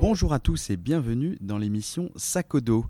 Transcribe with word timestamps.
Bonjour 0.00 0.32
à 0.32 0.38
tous 0.38 0.70
et 0.70 0.76
bienvenue 0.76 1.36
dans 1.40 1.58
l'émission 1.58 2.12
Sakodo 2.14 2.86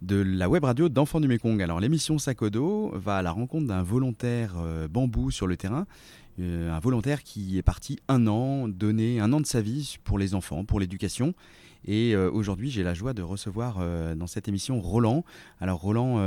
de 0.00 0.22
la 0.22 0.48
web 0.48 0.62
radio 0.62 0.88
d'Enfants 0.88 1.18
du 1.18 1.26
Mékong. 1.26 1.60
Alors 1.60 1.80
l'émission 1.80 2.18
Sakodo 2.18 2.92
va 2.94 3.16
à 3.16 3.22
la 3.22 3.32
rencontre 3.32 3.66
d'un 3.66 3.82
volontaire 3.82 4.52
euh, 4.58 4.86
bambou 4.86 5.32
sur 5.32 5.48
le 5.48 5.56
terrain, 5.56 5.86
un 6.38 6.78
volontaire 6.80 7.22
qui 7.22 7.58
est 7.58 7.62
parti 7.62 7.98
un 8.08 8.26
an, 8.26 8.68
donner 8.68 9.20
un 9.20 9.32
an 9.32 9.40
de 9.40 9.46
sa 9.46 9.60
vie 9.60 9.96
pour 10.04 10.18
les 10.18 10.34
enfants, 10.34 10.64
pour 10.64 10.80
l'éducation. 10.80 11.34
Et 11.84 12.14
euh, 12.14 12.30
aujourd'hui, 12.30 12.70
j'ai 12.70 12.84
la 12.84 12.94
joie 12.94 13.12
de 13.12 13.22
recevoir 13.22 13.80
dans 14.16 14.26
cette 14.26 14.48
émission 14.48 14.80
Roland. 14.80 15.24
Alors 15.60 15.80
Roland 15.80 16.20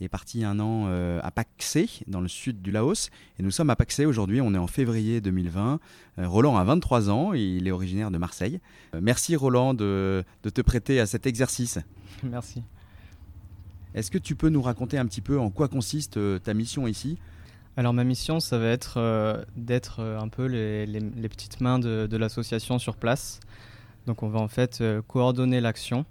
est 0.00 0.08
parti 0.08 0.44
un 0.44 0.58
an 0.60 0.86
à 1.22 1.30
Paksé, 1.30 1.88
dans 2.06 2.20
le 2.20 2.28
sud 2.28 2.60
du 2.60 2.70
Laos. 2.70 3.10
Et 3.38 3.42
nous 3.42 3.50
sommes 3.50 3.70
à 3.70 3.76
Paksé 3.76 4.06
aujourd'hui, 4.06 4.40
on 4.40 4.54
est 4.54 4.58
en 4.58 4.66
février 4.66 5.20
2020. 5.20 5.80
Roland 6.18 6.56
a 6.56 6.64
23 6.64 7.10
ans, 7.10 7.34
et 7.34 7.40
il 7.40 7.66
est 7.66 7.72
originaire 7.72 8.10
de 8.10 8.18
Marseille. 8.18 8.60
merci 9.00 9.36
Roland 9.36 9.74
de, 9.74 10.24
de 10.42 10.50
te 10.50 10.60
prêter 10.60 11.00
à 11.00 11.06
cet 11.06 11.26
exercice. 11.26 11.78
Merci. 12.22 12.62
Est-ce 13.94 14.10
que 14.10 14.18
tu 14.18 14.36
peux 14.36 14.48
nous 14.48 14.62
raconter 14.62 14.98
un 14.98 15.06
petit 15.06 15.20
peu 15.20 15.38
en 15.38 15.50
quoi 15.50 15.68
consiste 15.68 16.16
euh, 16.16 16.38
ta 16.38 16.54
mission 16.54 16.86
ici? 16.86 17.18
Alors 17.76 17.92
ma 17.92 18.04
mission, 18.04 18.40
ça 18.40 18.58
va 18.58 18.66
être 18.66 18.94
euh, 18.98 19.42
d'être 19.56 20.00
euh, 20.00 20.18
un 20.18 20.28
peu 20.28 20.46
les, 20.46 21.28
petites 21.28 21.60
mains 21.60 21.78
de, 21.78 22.16
l'association 22.16 22.78
sur 22.78 22.96
place. 22.96 23.40
Donc 24.06 24.22
on 24.22 24.28
va 24.28 24.40
en 24.40 24.48
fait 24.48 24.82
coordonner 25.06 25.60
l'action 25.60 26.04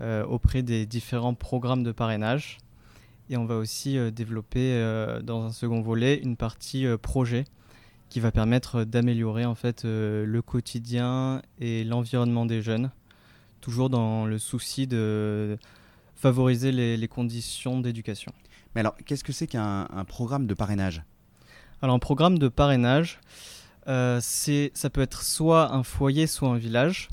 auprès 0.00 0.62
des 0.62 0.86
différents 0.86 1.34
programmes 1.34 1.84
de 1.84 1.92
parrainage. 1.92 2.58
Et 3.30 3.36
on 3.36 3.46
va 3.46 3.54
aussi 3.56 3.96
développer 4.10 4.76
dans 5.22 5.44
un 5.44 5.52
second 5.52 5.80
volet 5.80 6.18
une 6.18 6.36
partie 6.36 6.84
projet 7.00 7.44
qui 8.10 8.18
va 8.18 8.32
permettre 8.32 8.82
d'améliorer 8.82 9.44
en 9.44 9.54
fait 9.54 9.84
le 9.84 10.40
quotidien 10.42 11.40
et 11.60 11.84
l'environnement 11.84 12.44
des 12.44 12.60
jeunes, 12.60 12.90
toujours 13.60 13.88
dans 13.88 14.26
le 14.26 14.38
souci 14.38 14.88
de 14.88 15.56
favoriser 16.16 16.72
les, 16.72 17.08
conditions 17.08 17.80
d'éducation. 17.80 18.32
Mais 18.74 18.80
alors, 18.80 18.96
qu'est-ce 19.06 19.24
que 19.24 19.32
c'est 19.32 19.46
qu'un 19.46 19.86
programme 20.06 20.46
de 20.46 20.54
parrainage? 20.54 21.02
Alors, 21.82 21.94
un 21.94 22.00
programme 22.00 22.38
de 22.38 22.48
parrainage, 22.48 23.20
euh, 23.88 24.20
ça 24.20 24.90
peut 24.90 25.02
être 25.02 25.22
soit 25.22 25.72
un 25.72 25.82
foyer, 25.82 26.26
soit 26.26 26.48
un 26.48 26.56
village. 26.56 27.08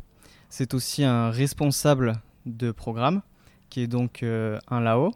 C'est 0.50 0.74
aussi 0.74 1.04
un 1.04 1.30
responsable 1.30 2.20
de 2.46 2.72
programme, 2.72 3.22
qui 3.70 3.82
est 3.82 3.88
donc 3.88 4.24
euh, 4.24 4.60
un 4.70 4.82
Lao, 4.82 5.14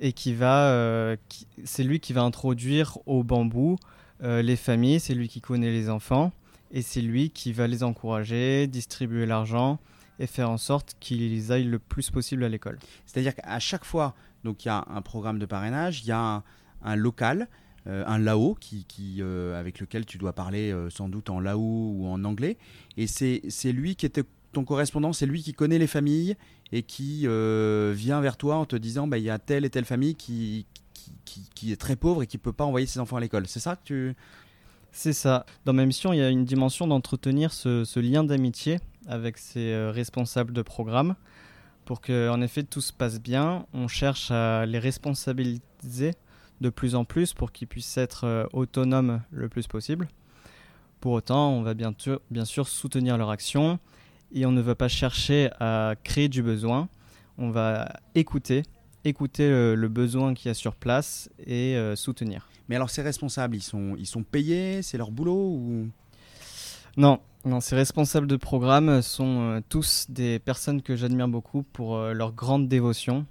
et 0.00 0.12
qui 0.12 0.34
va, 0.34 0.68
euh, 0.68 1.16
c'est 1.64 1.84
lui 1.84 2.00
qui 2.00 2.12
va 2.12 2.22
introduire 2.22 2.98
au 3.06 3.22
bambou 3.22 3.76
les 4.20 4.56
familles, 4.56 5.00
c'est 5.00 5.12
lui 5.12 5.28
qui 5.28 5.42
connaît 5.42 5.70
les 5.70 5.90
enfants, 5.90 6.32
et 6.72 6.80
c'est 6.80 7.02
lui 7.02 7.28
qui 7.28 7.52
va 7.52 7.66
les 7.66 7.82
encourager, 7.82 8.66
distribuer 8.66 9.26
l'argent, 9.26 9.78
et 10.18 10.26
faire 10.26 10.48
en 10.48 10.56
sorte 10.56 10.96
qu'ils 10.98 11.52
aillent 11.52 11.64
le 11.64 11.78
plus 11.78 12.10
possible 12.10 12.42
à 12.42 12.48
l'école. 12.48 12.78
C'est-à-dire 13.04 13.34
qu'à 13.34 13.58
chaque 13.58 13.84
fois, 13.84 14.14
donc 14.44 14.64
il 14.64 14.68
y 14.68 14.70
a 14.70 14.84
un 14.88 15.02
programme 15.02 15.38
de 15.38 15.46
parrainage, 15.46 16.02
il 16.02 16.08
y 16.08 16.12
a 16.12 16.42
un, 16.82 16.96
local, 16.96 17.48
euh, 17.86 18.04
un 18.06 18.18
lao 18.18 18.56
qui, 18.60 18.86
euh, 19.20 19.58
avec 19.58 19.80
lequel 19.80 20.06
tu 20.06 20.18
dois 20.18 20.34
parler 20.34 20.70
euh, 20.70 20.90
sans 20.90 21.08
doute 21.08 21.30
en 21.30 21.40
lao 21.40 21.58
ou 21.58 22.06
en 22.06 22.22
anglais, 22.24 22.58
et 22.96 23.06
c'est 23.06 23.72
lui 23.72 23.96
qui 23.96 24.06
était 24.06 24.24
ton 24.52 24.64
correspondant, 24.64 25.12
c'est 25.12 25.26
lui 25.26 25.42
qui 25.42 25.52
connaît 25.52 25.78
les 25.78 25.88
familles 25.88 26.36
et 26.70 26.82
qui 26.82 27.26
vient 27.26 28.20
vers 28.20 28.36
toi 28.36 28.56
en 28.56 28.66
te 28.66 28.76
disant 28.76 29.08
bah, 29.08 29.18
il 29.18 29.24
y 29.24 29.30
a 29.30 29.38
telle 29.38 29.64
et 29.64 29.70
telle 29.70 29.84
famille 29.84 30.14
qui, 30.14 30.66
qui, 31.24 31.72
est 31.72 31.76
très 31.76 31.96
pauvre 31.96 32.22
et 32.22 32.26
qui 32.26 32.36
ne 32.36 32.42
peut 32.42 32.52
pas 32.52 32.64
envoyer 32.64 32.86
ses 32.86 33.00
enfants 33.00 33.16
à 33.16 33.20
l'école. 33.20 33.48
C'est 33.48 33.60
ça 33.60 33.74
que 33.74 33.82
tu... 33.84 34.14
C'est 34.92 35.12
ça. 35.12 35.44
Dans 35.64 35.72
ma 35.72 35.84
mission, 35.86 36.12
il 36.12 36.20
y 36.20 36.22
a 36.22 36.28
une 36.28 36.44
dimension 36.44 36.86
d'entretenir 36.86 37.52
ce, 37.52 37.98
lien 37.98 38.22
d'amitié 38.22 38.78
avec 39.08 39.38
ses 39.38 39.74
responsables 39.90 40.52
de 40.52 40.62
programme 40.62 41.16
pour 41.84 42.00
que, 42.00 42.28
en 42.30 42.40
effet, 42.40 42.62
tout 42.62 42.80
se 42.80 42.92
passe 42.92 43.20
bien. 43.20 43.66
On 43.72 43.88
cherche 43.88 44.30
à 44.30 44.66
les 44.66 44.78
responsabiliser 44.78 46.14
de 46.60 46.70
plus 46.70 46.94
en 46.94 47.04
plus 47.04 47.34
pour 47.34 47.52
qu'ils 47.52 47.68
puissent 47.68 47.96
être 47.96 48.24
euh, 48.24 48.46
autonomes 48.52 49.20
le 49.30 49.48
plus 49.48 49.66
possible. 49.66 50.08
Pour 51.00 51.12
autant, 51.12 51.50
on 51.50 51.62
va 51.62 51.74
bien, 51.74 51.94
sûr 52.44 52.68
soutenir 52.68 53.18
leur 53.18 53.28
action 53.28 53.78
et 54.32 54.46
on 54.46 54.52
ne 54.52 54.62
va 54.62 54.74
pas 54.74 54.88
chercher 54.88 55.50
à 55.60 55.94
créer 56.02 56.28
du 56.28 56.42
besoin. 56.42 56.88
On 57.36 57.50
va 57.50 57.92
écouter, 58.14 58.62
écouter 59.04 59.50
le, 59.50 59.88
besoin 59.88 60.32
qu'il 60.32 60.48
y 60.48 60.50
a 60.50 60.54
sur 60.54 60.74
place 60.76 61.28
et 61.46 61.76
euh, 61.76 61.94
soutenir. 61.94 62.48
Mais 62.68 62.76
alors 62.76 62.88
ces 62.88 63.02
responsables, 63.02 63.54
ils 63.54 63.62
sont, 63.62 63.96
ils 63.98 64.06
sont 64.06 64.22
payés, 64.22 64.80
c'est 64.80 64.96
leur 64.96 65.10
boulot 65.10 65.34
ou? 65.34 65.90
Non, 66.96 67.20
non, 67.44 67.60
ces 67.60 67.76
responsables 67.76 68.26
de 68.26 68.36
programme 68.36 69.02
sont 69.02 69.40
euh, 69.40 69.60
tous 69.68 70.06
des 70.08 70.38
personnes 70.38 70.80
que 70.80 70.96
j'admire 70.96 71.28
beaucoup 71.28 71.62
pour 71.62 71.96
euh, 71.96 72.14
leur 72.14 72.32
grande 72.32 72.68
dévotion. 72.68 73.26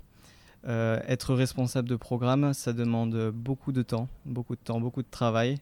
Euh, 0.68 1.00
être 1.07 1.34
responsable 1.34 1.90
de 1.90 1.96
programme, 1.96 2.53
ça 2.53 2.74
demande 2.74 3.31
beaucoup 3.31 3.72
de 3.72 3.81
temps, 3.81 4.07
beaucoup 4.25 4.56
de 4.56 4.62
temps, 4.62 4.79
beaucoup 4.79 5.01
de 5.01 5.09
travail. 5.09 5.57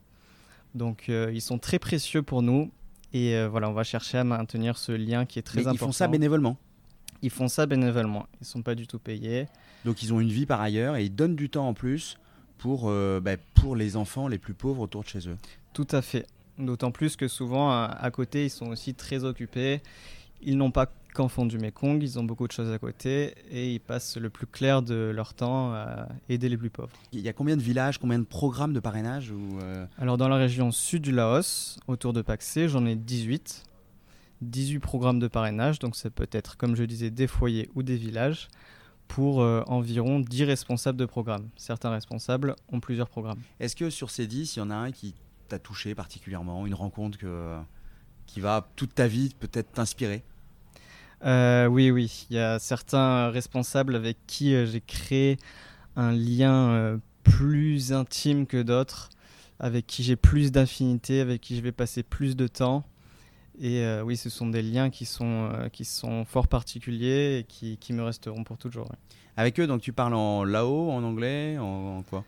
Donc 0.76 1.10
ils 1.10 1.42
sont 1.42 1.58
très 1.58 1.80
précieux 1.80 2.22
pour 2.22 2.42
nous 2.42 2.72
et 3.12 3.46
voilà, 3.48 3.70
on 3.70 3.74
va 3.74 3.84
chercher 3.84 4.20
à 4.20 4.24
maintenir 4.24 4.78
ce 4.78 4.94
lien 4.94 5.26
qui 5.26 5.38
est 5.38 5.42
très 5.42 5.62
important. 5.62 5.74
Ils 5.74 5.80
font 5.80 5.92
ça 5.92 6.08
bénévolement. 6.08 6.56
Ils 7.22 7.30
font 7.30 7.50
ça 7.50 7.66
bénévolement. 7.66 8.26
Ils 8.40 8.48
sont 8.48 8.62
pas 8.62 8.74
du 8.74 8.88
tout 8.88 9.00
payés. 9.00 9.48
Donc 9.84 10.02
ils 10.02 10.14
ont 10.14 10.22
une 10.22 10.30
vie 10.30 10.46
par 10.46 10.62
ailleurs 10.62 10.96
et 10.96 11.04
ils 11.04 11.14
donnent 11.14 11.36
du 11.36 11.50
temps 11.50 11.68
en 11.68 11.74
plus 11.74 12.18
pour, 12.58 12.90
bah, 12.90 13.36
pour 13.54 13.76
les 13.76 13.98
enfants 13.98 14.30
les 14.30 14.38
plus 14.38 14.54
pauvres 14.54 14.84
autour 14.84 15.04
de 15.04 15.10
chez 15.10 15.28
eux. 15.28 15.38
Tout 15.74 15.88
à 15.92 16.02
fait. 16.02 16.26
D'autant 16.58 16.92
plus 16.92 17.16
que 17.16 17.28
souvent, 17.28 17.72
à, 17.72 18.12
côté, 18.12 18.46
ils 18.46 18.50
sont 18.50 18.68
aussi 18.68 18.94
très 18.94 19.24
occupés. 19.24 19.82
Ils 20.42 20.58
n'ont 20.58 20.72
pas 20.72 20.92
qu'en 21.14 21.28
fond 21.28 21.46
du 21.46 21.58
Mekong, 21.58 22.02
ils 22.02 22.20
ont 22.20 22.24
beaucoup 22.24 22.48
de 22.48 22.52
choses 22.52 22.72
à 22.72 22.80
côté 22.80 23.36
et 23.50 23.74
ils 23.74 23.80
passent 23.80 24.18
le 24.18 24.30
plus 24.30 24.48
clair 24.48 24.82
de 24.82 25.12
leur 25.14 25.34
temps 25.34 25.74
à 25.74 26.08
aider 26.30 26.50
les 26.50 26.58
plus 26.58 26.70
pauvres. 26.70 26.92
Il 27.12 27.20
y 27.20 27.30
a 27.30 27.34
combien 27.34 27.58
de 27.58 27.62
villages, 27.62 27.98
combien 27.98 28.20
de 28.20 28.24
programmes 28.24 28.74
de 28.74 28.80
parrainage 28.80 29.32
ou 29.32 29.60
euh 29.62 29.86
Alors 29.98 30.18
dans 30.18 30.30
la 30.30 30.38
région 30.38 30.72
sud 30.72 31.02
du 31.02 31.12
Laos, 31.12 31.80
autour 31.88 32.14
de 32.14 32.22
Paksé, 32.22 32.70
j'en 32.70 32.86
ai 32.86 32.96
18. 32.96 33.66
18 34.42 34.80
programmes 34.80 35.20
de 35.20 35.28
parrainage, 35.28 35.80
donc 35.80 35.96
ça 35.96 36.10
peut 36.10 36.30
être, 36.32 36.58
comme 36.58 36.76
je 36.76 36.84
disais, 36.84 37.12
des 37.12 37.28
foyers 37.28 37.70
ou 37.76 37.84
des 37.84 37.96
villages 37.96 38.48
pour 39.08 39.42
euh, 39.42 39.62
environ 39.68 40.20
10 40.20 40.46
responsables 40.46 40.98
de 40.98 41.06
programme. 41.06 41.50
Certains 41.58 41.92
responsables 41.92 42.56
ont 42.72 42.80
plusieurs 42.80 43.10
programmes. 43.10 43.42
Est-ce 43.60 43.76
que 43.76 43.90
sur 43.90 44.10
ces 44.10 44.26
10, 44.26 44.56
il 44.56 44.60
y 44.60 44.62
en 44.62 44.72
a 44.72 44.76
un 44.76 44.92
qui 44.92 45.14
t'a 45.52 45.60
touché 45.60 45.96
particulièrement, 45.96 46.66
une 46.66 46.74
rencontre 46.74 47.18
que, 47.18 47.58
qui 48.26 48.40
va 48.40 48.68
toute 48.76 48.96
ta 48.96 49.08
vie 49.08 49.34
peut-être 49.40 49.72
t'inspirer? 49.72 50.24
Euh, 51.24 51.68
Oui, 51.68 51.92
oui. 51.92 52.28
Il 52.30 52.36
y 52.36 52.40
a 52.40 52.58
certains 52.60 53.30
responsables 53.30 53.96
avec 53.96 54.18
qui 54.28 54.56
euh, 54.56 54.66
j'ai 54.66 54.82
créé 54.82 55.38
un 55.96 56.12
lien 56.12 57.00
plus 57.24 57.92
intime 57.92 58.48
que 58.48 58.62
d'autres, 58.62 59.10
avec 59.60 59.86
qui 59.88 60.04
j'ai 60.04 60.16
plus 60.16 60.52
d'affinité, 60.52 61.20
avec 61.20 61.42
qui 61.42 61.56
je 61.56 61.62
vais 61.62 61.72
passer 61.74 62.02
plus 62.02 62.36
de 62.36 62.48
temps. 62.48 62.84
Et 63.60 63.84
euh, 63.84 64.02
oui, 64.04 64.18
ce 64.18 64.30
sont 64.30 64.48
des 64.48 64.62
liens 64.62 64.90
qui 64.90 65.06
sont, 65.06 65.50
euh, 65.54 65.70
qui 65.70 65.86
sont 65.86 66.26
fort 66.26 66.48
particuliers 66.48 67.40
et 67.40 67.44
qui, 67.44 67.78
qui 67.78 67.94
me 67.94 68.04
resteront 68.04 68.44
pour 68.44 68.58
toujours. 68.58 68.90
Avec 69.38 69.60
eux, 69.60 69.68
donc 69.68 69.82
tu 69.82 69.94
parles 69.94 70.16
en 70.16 70.44
lao, 70.44 70.90
en 70.90 71.04
anglais, 71.04 71.58
en, 71.60 72.04
quoi? 72.10 72.24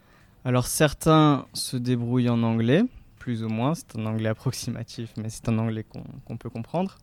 Alors 0.46 0.68
certains 0.68 1.48
se 1.54 1.78
débrouillent 1.78 2.30
en 2.30 2.44
anglais, 2.44 2.84
plus 3.24 3.42
ou 3.42 3.48
moins. 3.48 3.74
C'est 3.74 3.98
un 3.98 4.06
anglais 4.06 4.28
approximatif, 4.28 5.14
mais 5.16 5.30
c'est 5.30 5.48
un 5.48 5.58
anglais 5.58 5.86
qu'on 6.26 6.36
peut 6.36 6.50
comprendre. 6.50 6.98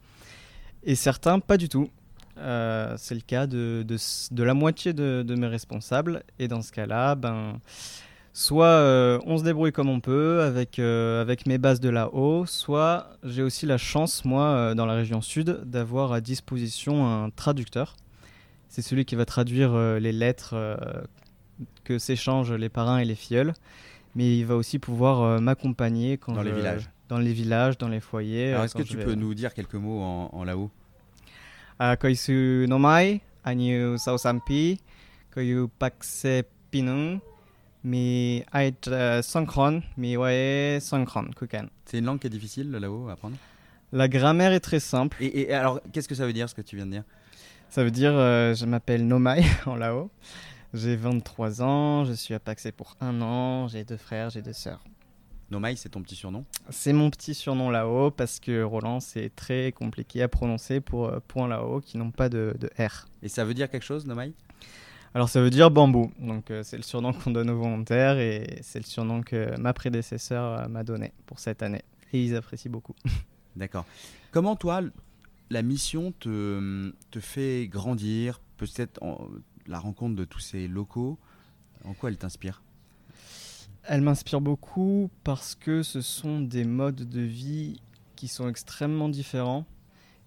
Et 0.82 0.94
certains, 0.94 1.40
pas 1.40 1.56
du 1.56 1.70
tout. 1.70 1.88
Euh, 2.36 2.94
c'est 2.98 3.14
le 3.14 3.22
cas 3.22 3.46
de, 3.46 3.86
la 4.36 4.52
moitié 4.52 4.92
de, 4.92 5.34
mes 5.34 5.46
responsables. 5.46 6.22
Et 6.38 6.46
dans 6.46 6.60
ce 6.60 6.72
cas-là, 6.72 7.14
ben 7.14 7.58
Soit 8.34 8.66
euh, 8.66 9.18
on 9.24 9.38
se 9.38 9.44
débrouille 9.44 9.72
comme 9.72 9.88
on 9.88 10.00
peut 10.00 10.42
avec, 10.42 10.78
euh, 10.78 11.22
avec 11.22 11.46
mes 11.46 11.58
bases 11.58 11.80
de 11.80 11.88
là-haut, 11.88 12.44
soit 12.46 13.16
j'ai 13.24 13.42
aussi 13.42 13.64
la 13.66 13.78
chance, 13.78 14.24
moi, 14.24 14.74
dans 14.74 14.86
la 14.86 14.94
région 14.94 15.22
sud, 15.22 15.62
d'avoir 15.64 16.12
à 16.12 16.20
disposition 16.20 17.06
un 17.06 17.30
traducteur. 17.30 17.96
C'est 18.68 18.82
celui 18.82 19.06
qui 19.06 19.16
va 19.16 19.24
traduire 19.24 19.74
les 19.74 20.12
lettres 20.12 20.54
que 21.84 21.98
s'échangent 21.98 22.52
les 22.52 22.68
parrains 22.68 22.98
et 22.98 23.04
les 23.04 23.16
filleuls, 23.16 23.54
mais 24.14 24.38
il 24.38 24.44
va 24.44 24.56
aussi 24.56 24.78
pouvoir 24.78 25.40
m'accompagner 25.40 26.18
quand 26.18 26.32
dans 26.32 26.42
les 26.42 26.52
villages. 26.52 26.90
Dans 27.08 27.18
les 27.18 27.32
villages, 27.32 27.78
dans 27.78 27.88
les 27.88 28.00
foyers. 28.00 28.52
Alors 28.52 28.64
est-ce 28.64 28.74
que 28.74 28.82
tu 28.82 28.96
peux 28.96 29.14
nous 29.14 29.34
dire 29.34 29.54
quelques 29.54 29.74
mots 29.74 30.00
en, 30.00 30.30
en 30.32 30.44
là-haut 30.44 30.70
Koisu 31.98 32.66
nomai, 32.68 33.22
anyu 33.44 33.96
sausampi, 33.98 34.80
koyu 35.32 35.68
pakse 35.78 36.44
pinung, 36.70 37.20
mais 37.84 38.44
être 38.54 39.20
synchrone, 39.22 39.82
mais 39.96 40.16
ouais, 40.16 40.78
synchrone, 40.80 41.30
C'est 41.86 41.98
une 41.98 42.04
langue 42.04 42.18
qui 42.18 42.26
est 42.26 42.30
difficile 42.30 42.70
là-haut 42.70 43.08
à 43.08 43.12
apprendre? 43.12 43.36
La 43.92 44.08
grammaire 44.08 44.52
est 44.52 44.60
très 44.60 44.80
simple. 44.80 45.16
Et, 45.20 45.52
alors, 45.52 45.80
qu'est-ce 45.92 46.08
que 46.08 46.14
ça 46.14 46.26
veut 46.26 46.32
dire 46.32 46.48
ce 46.48 46.54
que 46.54 46.62
tu 46.62 46.76
viens 46.76 46.86
de 46.86 46.92
dire? 46.92 47.04
Ça 47.70 47.82
veut 47.82 47.90
dire, 47.90 48.12
euh, 48.14 48.54
je 48.54 48.66
m'appelle 48.66 49.06
Nomai 49.06 49.42
en 49.66 49.76
Lao. 49.76 50.10
J'ai 50.72 50.94
23 50.94 51.62
ans, 51.62 52.04
je 52.04 52.12
suis 52.12 52.32
à 52.32 52.38
Paxé 52.38 52.70
pour 52.70 52.96
un 53.00 53.22
an, 53.22 53.66
j'ai 53.66 53.84
deux 53.84 53.96
frères, 53.96 54.30
j'ai 54.30 54.40
deux 54.40 54.52
sœurs. 54.52 54.84
Nomai, 55.50 55.74
c'est 55.74 55.88
ton 55.88 56.00
petit 56.00 56.14
surnom? 56.14 56.44
C'est 56.68 56.92
mon 56.92 57.10
petit 57.10 57.34
surnom 57.34 57.70
là-haut 57.70 58.12
parce 58.12 58.38
que 58.38 58.62
Roland, 58.62 59.00
c'est 59.00 59.34
très 59.34 59.72
compliqué 59.72 60.22
à 60.22 60.28
prononcer 60.28 60.80
pour 60.80 61.08
euh, 61.08 61.18
point 61.26 61.48
là-haut 61.48 61.80
qui 61.80 61.98
n'ont 61.98 62.12
pas 62.12 62.28
de, 62.28 62.54
de, 62.60 62.70
R. 62.78 63.08
Et 63.24 63.28
ça 63.28 63.44
veut 63.44 63.52
dire 63.52 63.68
quelque 63.68 63.82
chose, 63.82 64.06
Nomai 64.06 64.32
Alors 65.12 65.28
ça 65.28 65.40
veut 65.40 65.50
dire 65.50 65.72
bambou. 65.72 66.12
Donc 66.20 66.52
euh, 66.52 66.62
c'est 66.62 66.76
le 66.76 66.84
surnom 66.84 67.12
qu'on 67.12 67.32
donne 67.32 67.50
aux 67.50 67.58
volontaires 67.58 68.20
et 68.20 68.60
c'est 68.62 68.78
le 68.78 68.84
surnom 68.84 69.22
que 69.22 69.58
ma 69.58 69.72
prédécesseur 69.72 70.60
euh, 70.60 70.68
m'a 70.68 70.84
donné 70.84 71.12
pour 71.26 71.40
cette 71.40 71.64
année. 71.64 71.82
Et 72.12 72.22
ils 72.22 72.36
apprécient 72.36 72.70
beaucoup. 72.70 72.94
D'accord. 73.56 73.86
Comment 74.30 74.54
toi, 74.54 74.82
la 75.50 75.62
mission 75.62 76.12
te, 76.12 76.92
te 77.10 77.18
fait 77.18 77.66
grandir? 77.66 78.40
Peut-être 78.56 79.00
la 79.66 79.78
rencontre 79.78 80.16
de 80.16 80.24
tous 80.24 80.40
ces 80.40 80.68
locaux, 80.68 81.18
en 81.84 81.94
quoi 81.94 82.10
elle 82.10 82.18
t'inspire? 82.18 82.62
Elle 83.84 84.02
m'inspire 84.02 84.40
beaucoup 84.40 85.10
parce 85.24 85.54
que 85.54 85.82
ce 85.82 86.00
sont 86.00 86.40
des 86.40 86.64
modes 86.64 87.08
de 87.08 87.20
vie 87.20 87.80
qui 88.16 88.28
sont 88.28 88.48
extrêmement 88.48 89.08
différents. 89.08 89.64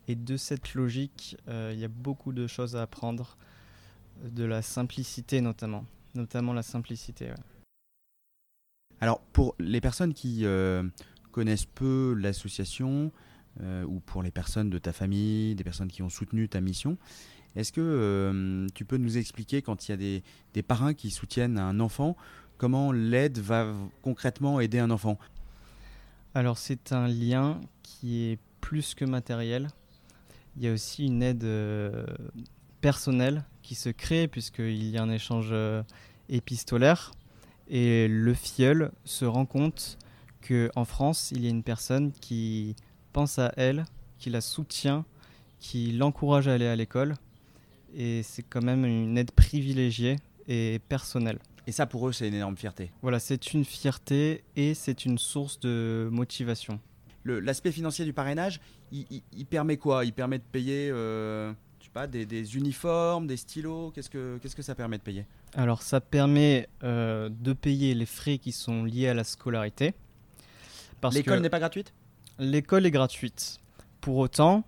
Et 0.07 0.15
de 0.15 0.35
cette 0.35 0.73
logique, 0.73 1.37
euh, 1.47 1.71
il 1.73 1.79
y 1.79 1.85
a 1.85 1.89
beaucoup 1.89 2.33
de 2.33 2.47
choses 2.47 2.75
à 2.75 2.81
apprendre, 2.81 3.37
de 4.23 4.43
la 4.43 4.61
simplicité 4.61 5.41
notamment, 5.41 5.85
notamment 6.13 6.53
la 6.53 6.63
simplicité. 6.63 7.31
Alors 8.99 9.19
pour 9.19 9.55
les 9.59 9.81
personnes 9.81 10.13
qui 10.13 10.45
euh, 10.45 10.83
connaissent 11.31 11.65
peu 11.65 12.13
l'association, 12.17 13.11
euh, 13.61 13.83
ou 13.85 13.99
pour 13.99 14.23
les 14.23 14.31
personnes 14.31 14.71
de 14.71 14.79
ta 14.79 14.93
famille, 14.93 15.53
des 15.53 15.63
personnes 15.63 15.89
qui 15.89 16.01
ont 16.01 16.09
soutenu 16.09 16.49
ta 16.49 16.59
mission, 16.59 16.97
est-ce 17.55 17.71
que 17.71 18.67
tu 18.73 18.85
peux 18.85 18.97
nous 18.97 19.17
expliquer 19.17 19.61
quand 19.61 19.87
il 19.87 19.91
y 19.91 19.93
a 19.93 19.97
des, 19.97 20.23
des 20.53 20.63
parrains 20.63 20.93
qui 20.93 21.11
soutiennent 21.11 21.59
un 21.59 21.79
enfant, 21.79 22.15
Comment 22.63 22.91
l'aide 22.91 23.39
va 23.39 23.73
concrètement 24.01 24.59
aider 24.59 24.79
un 24.79 24.89
enfant? 24.89 25.17
Alors 26.33 26.57
c'est 26.57 26.93
un 26.93 27.07
lien 27.07 27.59
qui 27.81 28.23
est 28.23 28.39
plus 28.61 28.95
que 28.95 29.05
matériel. 29.05 29.67
Il 30.55 30.63
y 30.63 30.69
a 30.69 30.71
aussi 30.71 31.05
une 31.05 31.21
aide 31.23 31.43
euh, 31.43 32.05
personnelle 32.79 33.43
qui 33.63 33.75
se 33.75 33.89
crée 33.89 34.27
puisqu'il 34.27 34.89
y 34.89 34.97
a 34.97 35.03
un 35.03 35.09
échange 35.09 35.49
euh, 35.51 35.83
épistolaire. 36.29 37.11
Et 37.67 38.07
le 38.07 38.33
filleul 38.33 38.91
se 39.03 39.25
rend 39.25 39.45
compte 39.45 39.97
qu'en 40.47 40.85
France, 40.85 41.31
il 41.31 41.43
y 41.43 41.47
a 41.47 41.49
une 41.49 41.63
personne 41.63 42.11
qui 42.13 42.77
pense 43.13 43.39
à 43.39 43.51
elle, 43.57 43.85
qui 44.19 44.29
la 44.29 44.41
soutient, 44.41 45.05
qui 45.59 45.91
l'encourage 45.91 46.47
à 46.47 46.53
aller 46.53 46.67
à 46.67 46.75
l'école. 46.75 47.15
Et 47.95 48.23
c'est 48.23 48.43
quand 48.43 48.63
même 48.63 48.85
une 48.85 49.17
aide 49.17 49.31
privilégiée 49.31 50.17
et 50.47 50.79
personnelle. 50.89 51.39
Et 51.65 51.71
ça, 51.71 51.85
pour 51.85 52.07
eux, 52.07 52.11
c'est 52.11 52.27
une 52.27 52.33
énorme 52.33 52.57
fierté. 52.57 52.91
Voilà, 53.01 53.19
c'est 53.19 53.53
une 53.53 53.63
fierté 53.63 54.43
et 54.55 54.73
c'est 54.73 55.05
une 55.05 55.17
source 55.17 55.59
de 55.59 56.09
motivation. 56.11 56.79
L'aspect 57.25 57.71
financier 57.71 58.03
du 58.03 58.11
parrainage, 58.11 58.59
il, 58.91 59.45
permet 59.45 59.77
quoi? 59.77 60.03
Il 60.03 60.11
permet 60.11 60.39
de 60.39 60.43
payer 60.43 60.89
euh, 60.91 61.53
je 61.79 61.85
sais 61.85 61.91
pas, 61.93 62.05
des, 62.05 62.57
uniformes, 62.57 63.27
des 63.27 63.37
stylos? 63.37 63.91
Qu'est-ce 63.91 64.09
que, 64.09 64.37
qu'est-ce 64.41 64.55
que 64.55 64.61
ça 64.61 64.75
permet 64.75 64.97
de 64.97 65.03
payer? 65.03 65.25
Alors, 65.53 65.81
ça 65.81 66.01
permet 66.01 66.67
euh, 66.83 67.29
de 67.29 67.53
payer 67.53 67.93
les 67.93 68.05
frais 68.05 68.39
qui 68.39 68.51
sont 68.51 68.83
liés 68.83 69.07
à 69.07 69.13
la 69.13 69.23
scolarité. 69.23 69.93
L'école 71.11 71.39
n'est 71.39 71.49
pas 71.49 71.59
gratuite? 71.59 71.93
L'école 72.39 72.85
est 72.85 72.91
gratuite. 72.91 73.59
Pour 74.01 74.17
autant, 74.17 74.63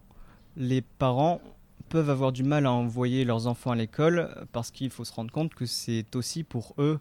les 0.56 0.82
parents 0.82 1.42
peuvent 1.90 2.10
avoir 2.10 2.32
du 2.32 2.44
mal 2.44 2.66
à 2.66 2.72
envoyer 2.72 3.26
leurs 3.26 3.48
enfants 3.48 3.72
à 3.72 3.76
l'école 3.76 4.48
parce 4.52 4.72
qu'il 4.72 4.90
faut 4.90 5.06
se 5.06 5.14
rendre 5.14 5.32
compte 5.32 5.54
que 5.54 5.66
c'est 5.66 6.16
aussi 6.16 6.44
pour 6.44 6.74
eux 6.78 7.00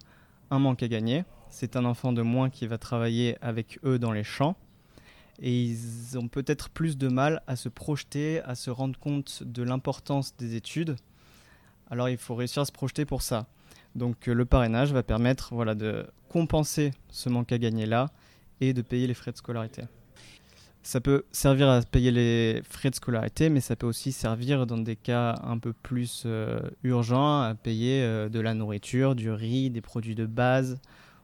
un 0.51 0.59
manque 0.59 0.83
à 0.83 0.89
gagner. 0.89 1.25
C'est 1.49 1.77
un 1.77 1.85
enfant 1.85 2.13
de 2.13 2.23
moins 2.23 2.51
qui 2.51 2.67
va 2.67 2.79
travailler 2.79 3.37
avec 3.41 3.79
eux 3.85 3.99
dans 3.99 4.13
les 4.13 4.25
champs 4.25 4.57
et 5.41 5.63
ils 5.63 6.19
ont 6.19 6.29
peut-être 6.29 6.71
plus 6.71 6.97
de 6.97 7.09
mal 7.09 7.43
à 7.47 7.57
se 7.57 7.69
projeter, 7.69 8.41
à 8.43 8.55
se 8.55 8.71
rendre 8.71 8.99
compte 8.99 9.43
de 9.45 9.63
l'importance 9.63 10.37
des 10.37 10.55
études. 10.55 10.97
Alors 11.91 12.09
il 12.09 12.17
faut 12.17 12.35
réussir 12.35 12.63
à 12.63 12.65
se 12.65 12.73
projeter 12.73 13.05
pour 13.05 13.23
ça. 13.23 13.47
Donc 13.95 14.29
euh, 14.29 14.35
le 14.35 14.45
parrainage 14.45 14.93
va 14.93 15.03
permettre 15.03 15.55
voilà, 15.55 15.75
de 15.75 16.07
compenser 16.29 16.93
ce 17.11 17.29
manque 17.29 17.53
à 17.53 17.59
gagner 17.59 17.87
là 17.87 18.11
et 18.61 18.73
de 18.73 18.83
payer 18.83 19.07
les 19.07 19.15
frais 19.15 19.33
de 19.33 19.37
scolarité. 19.37 19.83
Ça 20.85 21.01
peut 21.01 21.25
servir 21.33 21.71
à 21.71 21.81
payer 21.81 22.11
les 22.11 22.61
frais 22.63 22.91
de 22.91 22.95
scolarité, 22.95 23.49
mais 23.49 23.61
ça 23.61 23.75
peut 23.75 23.87
aussi 23.87 24.13
servir 24.13 24.67
dans 24.67 24.77
des 24.77 24.97
cas 24.97 25.41
un 25.43 25.59
peu 25.59 25.73
plus 25.73 26.25
euh, 26.27 26.61
urgents 26.83 27.41
à 27.41 27.55
payer 27.55 28.03
euh, 28.03 28.29
de 28.29 28.39
la 28.39 28.53
nourriture, 28.53 29.15
du 29.15 29.31
riz, 29.31 29.71
des 29.71 29.81
produits 29.81 30.15
de 30.15 30.27
base 30.27 30.79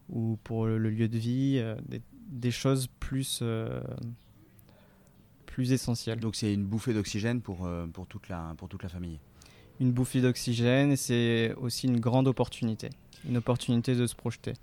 ou 0.08 0.38
pour 0.44 0.64
le, 0.64 0.78
lieu 0.78 1.08
de 1.08 1.18
vie, 1.18 1.58
euh, 1.58 1.76
des, 2.30 2.50
choses 2.50 2.86
plus, 3.00 3.42
plus 5.44 5.72
essentielles. 5.72 6.20
Donc 6.20 6.36
c'est 6.36 6.54
une 6.54 6.64
bouffée 6.64 6.94
d'oxygène 6.94 7.42
pour, 7.42 7.68
pour, 7.92 8.06
toute 8.06 8.30
la, 8.30 8.54
pour 8.56 8.70
toute 8.70 8.82
la 8.82 8.88
famille 8.88 9.20
Une 9.78 9.92
bouffée 9.92 10.22
d'oxygène 10.22 10.92
et 10.92 10.96
c'est 10.96 11.52
aussi 11.60 11.86
une 11.86 12.00
grande 12.00 12.28
opportunité, 12.28 12.88
une 13.28 13.36
opportunité 13.36 13.94
de 13.94 14.06
se 14.06 14.14
projeter. 14.14 14.54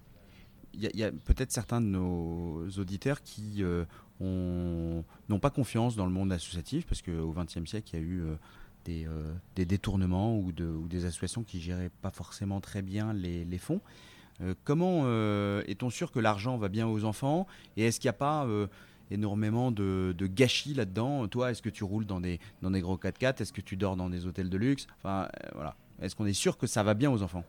Il 0.74 0.90
y 0.96 1.04
a, 1.04 1.12
peut-être 1.12 1.52
certains 1.52 1.82
de 1.82 1.88
nos 1.88 2.68
auditeurs 2.78 3.22
qui 3.22 3.64
n'ont 4.20 5.40
pas 5.40 5.50
confiance 5.50 5.96
dans 5.96 6.06
le 6.06 6.12
monde 6.12 6.32
associatif 6.32 6.86
parce 6.86 7.02
qu'au 7.02 7.34
XXe 7.34 7.70
siècle, 7.70 7.90
il 7.94 8.00
y 8.00 8.02
a 8.02 8.06
eu 8.06 8.22
euh, 8.22 8.36
euh, 8.90 9.34
des, 9.56 9.66
détournements 9.66 10.38
ou, 10.38 10.52
des 10.52 11.06
associations 11.06 11.44
qui 11.44 11.60
géraient 11.60 11.92
pas 12.02 12.12
forcément 12.12 12.62
très 12.62 12.82
bien 12.82 13.14
les, 13.14 13.58
fonds. 13.58 13.82
Euh, 14.42 14.54
comment 14.64 15.06
est-on 15.64 15.90
sûr 15.90 16.12
que 16.12 16.20
l'argent 16.20 16.58
va 16.58 16.70
bien 16.70 16.88
aux 16.88 17.04
enfants 17.04 17.48
Et 17.76 17.86
est-ce 17.86 18.00
qu'il 18.00 18.08
n'y 18.08 18.12
a 18.12 18.14
pas 18.14 18.48
énormément 19.12 19.72
de, 19.72 20.16
gâchis 20.22 20.74
là-dedans? 20.74 21.28
Toi, 21.28 21.52
est-ce 21.52 21.62
que 21.62 21.70
tu 21.70 21.84
roules 21.84 22.06
dans 22.06 22.22
des, 22.22 22.40
gros 22.64 22.98
4x4 22.98 23.42
Est-ce 23.42 23.54
que 23.54 23.62
tu 23.62 23.76
dors 23.76 23.98
dans 23.98 24.10
des 24.10 24.26
hôtels 24.26 24.50
de 24.50 24.58
luxe? 24.58 24.88
Enfin, 24.98 25.28
voilà. 25.54 25.76
Est-ce 26.02 26.16
qu'on 26.16 26.28
est 26.28 26.34
sûr 26.34 26.58
que 26.58 26.68
ça 26.68 26.84
va 26.84 26.94
bien 26.94 27.12
aux 27.12 27.24
enfants? 27.24 27.44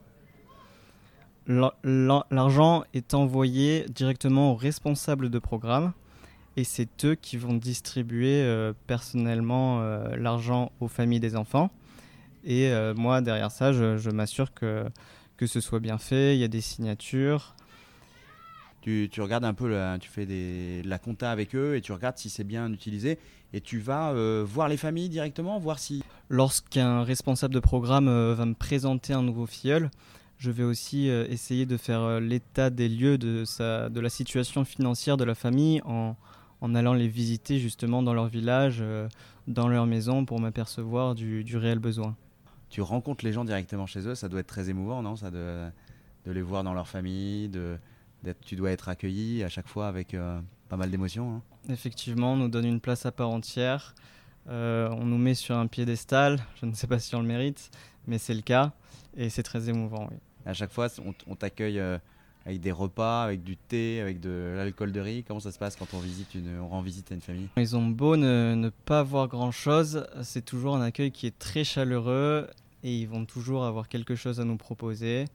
L'argent 1.46 2.84
est 2.92 3.14
envoyé 3.14 3.86
directement 3.88 4.52
aux 4.52 4.56
responsables 4.56 5.30
de 5.30 5.38
programme 5.38 5.92
et 6.58 6.64
c'est 6.64 7.04
eux 7.04 7.14
qui 7.14 7.36
vont 7.36 7.54
distribuer 7.54 8.42
euh, 8.42 8.72
personnellement 8.88 9.80
euh, 9.80 10.16
l'argent 10.16 10.72
aux 10.80 10.88
familles 10.88 11.20
des 11.20 11.36
enfants. 11.36 11.70
Et 12.42 12.70
euh, 12.70 12.94
moi, 12.94 13.20
derrière 13.20 13.52
ça, 13.52 13.72
je, 13.72 14.10
m'assure 14.10 14.52
que, 14.52 14.84
que 15.36 15.46
ce 15.46 15.60
soit 15.60 15.78
bien 15.78 15.98
fait, 15.98 16.34
il 16.34 16.40
y 16.40 16.44
a 16.44 16.48
des 16.48 16.60
signatures. 16.60 17.54
Tu, 18.80 19.08
tu 19.12 19.20
regardes 19.22 19.44
un 19.44 19.54
peu, 19.54 19.72
tu 20.00 20.10
fais 20.10 20.26
des, 20.26 20.82
la 20.84 20.98
compta 20.98 21.30
avec 21.30 21.54
eux 21.54 21.76
et 21.76 21.80
tu 21.80 21.92
regardes 21.92 22.18
si 22.18 22.28
c'est 22.28 22.42
bien 22.42 22.72
utilisé. 22.72 23.20
Et 23.52 23.60
tu 23.60 23.78
vas 23.78 24.12
voir 24.42 24.68
les 24.68 24.76
familles 24.76 25.08
directement, 25.08 25.58
voir 25.58 25.78
si... 25.78 26.02
Lorsqu'un 26.28 27.04
responsable 27.04 27.54
de 27.54 27.60
programme 27.60 28.06
va 28.06 28.44
me 28.46 28.54
présenter 28.54 29.12
un 29.12 29.22
nouveau 29.22 29.46
filleul, 29.46 29.90
je 30.38 30.50
vais 30.50 30.64
aussi 30.64 31.08
essayer 31.08 31.66
de 31.66 31.76
faire 31.76 32.20
l'état 32.20 32.70
des 32.70 32.88
lieux 32.88 33.16
de, 33.16 33.44
sa, 33.44 33.88
de 33.88 34.00
la 34.00 34.10
situation 34.10 34.64
financière 34.64 35.16
de 35.16 35.24
la 35.24 35.34
famille 35.34 35.80
en, 35.84 36.16
en 36.60 36.74
allant 36.74 36.94
les 36.94 37.08
visiter 37.08 37.58
justement 37.58 38.02
dans 38.02 38.14
leur 38.14 38.28
village, 38.28 38.78
euh, 38.80 39.08
dans 39.46 39.68
leur 39.68 39.86
maison 39.86 40.24
pour 40.24 40.40
m'apercevoir 40.40 41.14
du, 41.14 41.56
réel 41.56 41.78
besoin. 41.78 42.16
Tu 42.70 42.82
rencontres 42.82 43.24
les 43.24 43.32
gens 43.32 43.44
directement 43.44 43.86
chez 43.86 44.06
eux, 44.06 44.14
ça 44.14 44.28
doit 44.28 44.40
être 44.40 44.46
très 44.46 44.68
émouvant, 44.68 45.02
non? 45.02 45.16
Ça 45.16 45.30
de, 45.30 45.68
de, 46.26 46.32
les 46.32 46.42
voir 46.42 46.64
dans 46.64 46.74
leur 46.74 46.86
famille, 46.86 47.48
de, 47.48 47.78
tu 48.44 48.56
dois 48.56 48.72
être 48.72 48.88
accueilli 48.88 49.42
à 49.42 49.48
chaque 49.48 49.68
fois 49.68 49.88
avec 49.88 50.14
euh, 50.14 50.40
pas 50.68 50.76
mal 50.76 50.90
d'émotions. 50.90 51.36
Hein? 51.36 51.42
Effectivement, 51.72 52.34
on 52.34 52.36
nous 52.36 52.48
donne 52.48 52.66
une 52.66 52.80
place 52.80 53.06
à 53.06 53.12
part 53.12 53.30
entière. 53.30 53.94
Euh, 54.48 54.88
on 54.90 55.04
nous 55.04 55.18
met 55.18 55.34
sur 55.34 55.56
un 55.56 55.66
piédestal. 55.66 56.38
Je 56.60 56.66
ne 56.66 56.74
sais 56.74 56.86
pas 56.86 56.98
si 56.98 57.14
on 57.14 57.20
le 57.20 57.26
mérite, 57.26 57.70
mais 58.06 58.18
c'est 58.18 58.34
le 58.34 58.42
cas 58.42 58.72
et 59.16 59.30
c'est 59.30 59.42
très 59.42 59.68
émouvant. 59.68 60.08
À 60.44 60.52
chaque 60.52 60.72
fois, 60.72 60.88
on, 61.26 61.34
t'accueille 61.34 61.80
avec 62.48 62.62
des 62.62 62.72
repas, 62.72 63.24
avec 63.24 63.44
du 63.44 63.58
thé, 63.58 64.00
avec 64.00 64.20
de 64.20 64.54
l'alcool 64.56 64.90
de 64.90 65.00
riz 65.00 65.22
Comment 65.22 65.38
ça 65.38 65.52
se 65.52 65.58
passe 65.58 65.76
quand 65.76 65.92
on, 65.92 65.98
visite 65.98 66.34
une, 66.34 66.58
on 66.58 66.68
rend 66.68 66.80
visite 66.80 67.12
à 67.12 67.14
une 67.14 67.20
famille? 67.20 67.48
Ils 67.58 67.76
ont 67.76 67.86
beau 67.86 68.16
ne, 68.16 68.70
pas 68.86 69.00
avoir 69.00 69.28
grand-chose, 69.28 70.06
c'est 70.22 70.44
toujours 70.44 70.74
un 70.74 70.80
accueil 70.80 71.12
qui 71.12 71.26
est 71.26 71.38
très 71.38 71.62
chaleureux 71.62 72.48
et 72.82 72.96
ils 72.96 73.06
vont 73.06 73.26
toujours 73.26 73.66
avoir 73.66 73.86
quelque 73.86 74.14
chose 74.14 74.40
à 74.40 74.44
nous 74.44 74.56
proposer. 74.56 75.26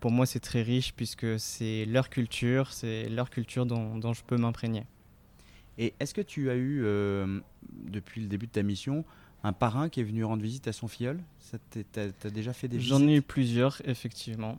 Pour 0.00 0.10
moi, 0.10 0.26
c'est 0.26 0.40
très 0.40 0.62
riche 0.62 0.94
puisque 0.94 1.38
c'est 1.38 1.84
leur 1.84 2.10
culture, 2.10 2.72
c'est 2.72 3.08
leur 3.08 3.30
culture 3.30 3.64
dont, 3.64 4.12
je 4.12 4.22
peux 4.24 4.36
m'imprégner. 4.36 4.82
Et 5.78 5.94
est-ce 6.00 6.12
que 6.12 6.22
tu 6.22 6.50
as 6.50 6.56
eu, 6.56 6.82
euh, 6.82 7.38
depuis 7.84 8.20
le 8.20 8.26
début 8.26 8.48
de 8.48 8.52
ta 8.52 8.64
mission, 8.64 9.04
un 9.44 9.52
parrain 9.52 9.88
qui 9.88 10.00
est 10.00 10.04
venu 10.04 10.24
rendre 10.24 10.42
visite 10.42 10.66
à 10.66 10.72
son 10.72 10.88
filleul? 10.88 11.22
Tu 11.70 11.84
as, 12.00 12.30
déjà 12.30 12.52
fait 12.52 12.66
des 12.66 12.80
J'en 12.80 13.06
ai 13.06 13.14
eu 13.14 13.22
plusieurs, 13.22 13.80
effectivement. 13.88 14.58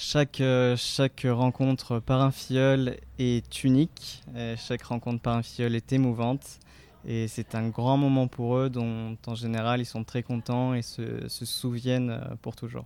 Chaque, 0.00 0.40
euh, 0.40 0.76
chaque 0.76 1.26
rencontre 1.28 1.98
par 1.98 2.20
un 2.20 2.30
filleul 2.30 2.98
est 3.18 3.64
unique, 3.64 4.22
chaque 4.56 4.84
rencontre 4.84 5.20
par 5.20 5.36
un 5.36 5.42
filleul 5.42 5.74
est 5.74 5.92
émouvante 5.92 6.60
et 7.04 7.26
c'est 7.26 7.56
un 7.56 7.68
grand 7.68 7.96
moment 7.96 8.28
pour 8.28 8.56
eux 8.58 8.70
dont 8.70 9.18
en 9.26 9.34
général 9.34 9.80
ils 9.80 9.86
sont 9.86 10.04
très 10.04 10.22
contents 10.22 10.72
et 10.72 10.82
se, 10.82 11.26
se 11.26 11.44
souviennent 11.44 12.10
euh, 12.10 12.36
pour 12.40 12.54
toujours. 12.54 12.84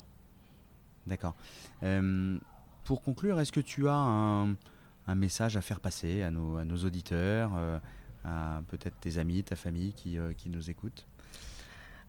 D'accord. 1.06 1.34
Euh, 1.82 2.38
pour 2.84 3.02
conclure, 3.02 3.38
est-ce 3.40 3.52
que 3.52 3.60
tu 3.60 3.90
as 3.90 3.94
un, 3.94 4.52
un 5.06 5.14
message 5.14 5.58
à 5.58 5.60
faire 5.60 5.80
passer 5.80 6.22
à 6.22 6.30
nos, 6.30 6.56
à 6.56 6.64
nos 6.64 6.78
auditeurs, 6.78 7.50
à 8.24 8.62
peut-être 8.68 8.98
tes 9.00 9.18
amis, 9.18 9.42
ta 9.44 9.54
famille 9.54 9.92
qui, 9.92 10.16
qui 10.38 10.48
nous 10.48 10.70
écoutent? 10.70 11.06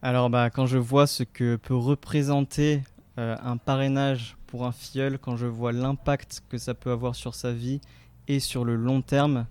Alors, 0.00 0.30
bah, 0.30 0.48
quand 0.50 0.66
je 0.66 0.78
vois 0.78 1.06
ce 1.06 1.22
que 1.22 1.56
peut 1.56 1.76
représenter 1.76 2.82
un 3.16 3.56
parrainage 3.56 4.36
pour 4.46 4.66
un 4.66 4.72
filleul, 4.72 5.18
quand 5.18 5.36
je 5.36 5.46
vois 5.46 5.72
l'impact 5.72 6.42
que 6.48 6.58
ça 6.58 6.74
peut 6.74 6.90
avoir 6.90 7.14
sur 7.14 7.34
sa 7.34 7.52
vie 7.52 7.80
et 8.28 8.40
sur 8.40 8.64
le 8.64 8.76
long 8.76 9.02
terme, 9.02 9.46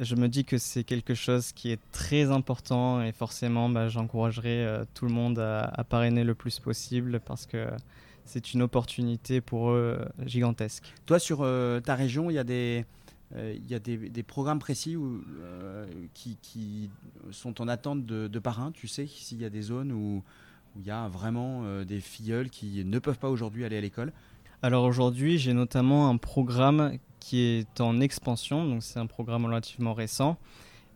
je 0.00 0.14
me 0.14 0.28
dis 0.28 0.44
que 0.44 0.58
c'est 0.58 0.84
quelque 0.84 1.14
chose 1.14 1.52
qui 1.52 1.70
est 1.70 1.80
très 1.90 2.30
important 2.30 3.02
et 3.02 3.12
forcément 3.12 3.68
bah, 3.68 3.88
j'encouragerai 3.88 4.64
euh, 4.64 4.84
tout 4.94 5.06
le 5.06 5.12
monde 5.12 5.38
à, 5.38 5.84
parrainer 5.88 6.24
le 6.24 6.34
plus 6.34 6.60
possible 6.60 7.20
parce 7.20 7.46
que 7.46 7.68
c'est 8.24 8.54
une 8.54 8.62
opportunité 8.62 9.40
pour 9.40 9.70
eux 9.70 9.98
euh, 10.00 10.26
gigantesque. 10.26 10.92
Toi 11.06 11.18
sur 11.18 11.40
euh, 11.42 11.80
ta 11.80 11.94
région, 11.94 12.30
il 12.30 12.34
y 12.34 12.38
a 12.38 12.44
des... 12.44 12.84
programmes 14.26 14.60
précis 14.60 14.96
qui, 16.14 16.90
sont 17.30 17.60
en 17.60 17.68
attente 17.68 18.06
de, 18.06 18.28
de 18.28 18.38
parrains. 18.38 18.72
Tu 18.72 18.88
sais 18.88 19.06
s'il 19.06 19.40
y 19.40 19.44
a 19.44 19.50
des 19.50 19.62
zones 19.62 19.92
où, 19.92 20.22
où 20.76 20.80
il 20.80 20.86
y 20.86 20.90
a 20.90 21.08
vraiment 21.08 21.82
des 21.84 22.00
filleuls 22.00 22.50
qui 22.50 22.84
ne 22.84 22.98
peuvent 22.98 23.18
pas 23.18 23.28
aujourd'hui 23.28 23.64
aller 23.64 23.76
à 23.76 23.80
l'école 23.80 24.12
Alors 24.62 24.84
aujourd'hui, 24.84 25.38
j'ai 25.38 25.52
notamment 25.52 26.08
un 26.08 26.16
programme 26.16 26.98
qui 27.22 27.40
est 27.40 27.80
en 27.80 28.00
expansion, 28.00 28.66
donc 28.66 28.82
c'est 28.82 28.98
un 28.98 29.06
programme 29.06 29.44
relativement 29.44 29.94
récent. 29.94 30.38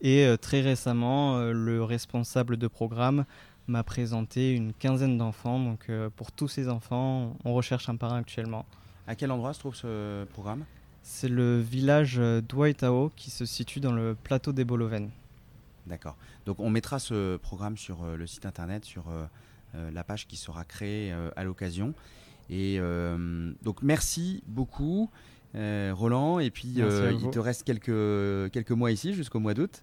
Et 0.01 0.27
euh, 0.27 0.37
très 0.37 0.61
récemment, 0.61 1.37
euh, 1.37 1.53
le 1.53 1.83
responsable 1.83 2.57
de 2.57 2.67
programme 2.67 3.25
m'a 3.69 3.83
présenté 3.83 4.53
une 4.53 4.73
quinzaine 4.73 5.17
d'enfants. 5.19 5.59
Donc 5.59 5.87
euh, 5.89 6.11
pour 6.15 6.33
tous 6.33 6.49
ces 6.49 6.69
enfants, 6.69 7.37
on 7.45 7.55
recherche 7.55 7.89
un 7.89 7.97
parrain 7.97 8.19
actuellement. 8.19 8.67
À 9.07 9.15
quel 9.15 9.31
endroit 9.31 9.55
se 9.55 9.61
trouve 9.61 9.77
ce 9.77 10.25
programme? 10.25 10.65
C'est 11.03 11.29
le 11.29 11.61
village 11.61 12.17
d'Ouaitao 12.17 13.13
qui 13.15 13.31
se 13.31 13.47
situe 13.47 13.79
dans 13.79 13.93
le 13.93 14.17
plateau 14.21 14.53
des 14.53 14.65
Bolovennes. 14.65 15.11
D'accord. 15.87 16.17
Donc 16.47 16.59
on 16.59 16.69
mettra 16.69 16.99
ce 16.99 17.37
programme 17.37 17.77
sur 17.77 18.05
le 18.05 18.27
site 18.27 18.45
internet, 18.45 18.85
sur 18.85 19.05
la 19.75 20.05
page 20.05 20.27
qui 20.27 20.37
sera 20.37 20.65
créée 20.65 21.15
à 21.37 21.45
l'occasion. 21.45 21.95
Et 22.51 22.81
donc 23.63 23.83
merci 23.83 24.43
beaucoup. 24.47 25.11
Euh, 25.57 25.93
Roland. 25.95 26.39
Et 26.39 26.51
puis, 26.51 26.75
euh, 26.79 27.13
il 27.13 27.31
te 27.31 27.39
reste 27.39 27.63
quelques, 27.65 28.53
quelques 28.53 28.73
mois 28.73 28.91
ici 28.91 29.15
jusqu'au 29.15 29.41
mois 29.41 29.55
d'août. 29.55 29.83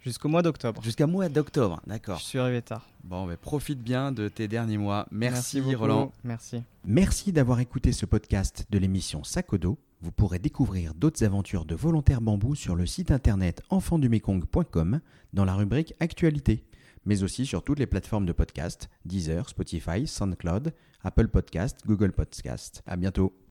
Jusqu'au 0.00 0.28
mois 0.28 0.42
d'octobre. 0.42 0.82
Jusqu'au 0.82 1.06
mois 1.06 1.28
d'octobre, 1.28 1.80
d'accord. 1.86 2.18
Je 2.18 2.24
suis 2.24 2.38
arrivé 2.38 2.60
tard. 2.60 2.86
Bon, 3.04 3.26
mais 3.26 3.38
profite 3.38 3.82
bien 3.82 4.12
de 4.12 4.28
tes 4.28 4.48
derniers 4.48 4.76
mois. 4.76 5.06
Merci, 5.10 5.60
Roland. 5.74 6.12
Merci. 6.24 6.62
Merci 6.84 7.32
d'avoir 7.32 7.60
écouté 7.60 7.92
ce 7.92 8.04
podcast 8.04 8.66
de 8.70 8.78
l'émission 8.78 9.24
Sakodo. 9.24 9.78
Vous 10.02 10.12
pourrez 10.12 10.38
découvrir 10.38 10.92
d'autres 10.92 11.24
aventures 11.24 11.64
de 11.64 11.74
volontaires 11.74 12.20
bambou 12.20 12.54
sur 12.54 12.74
le 12.74 12.84
site 12.84 13.10
internet 13.10 13.62
enfandumekong.com 13.70 15.00
dans 15.32 15.44
la 15.46 15.54
rubrique 15.54 15.94
Actualité, 16.00 16.64
mais 17.04 17.22
aussi 17.22 17.46
sur 17.46 17.62
toutes 17.62 17.78
les 17.78 17.86
plateformes 17.86 18.26
de 18.26 18.32
podcast 18.32 18.88
Deezer, 19.04 19.48
Spotify, 19.48 20.06
SoundCloud, 20.06 20.72
Apple 21.02 21.28
Podcast, 21.28 21.80
Google 21.86 22.12
Podcast. 22.12 22.82
À 22.86 22.96
bientôt. 22.96 23.34